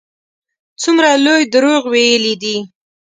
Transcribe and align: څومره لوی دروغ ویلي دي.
څومره 0.81 1.09
لوی 1.25 1.41
دروغ 1.53 1.81
ویلي 1.93 2.33
دي. 2.43 2.55